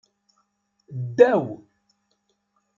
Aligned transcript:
Ddaw. 1.05 1.45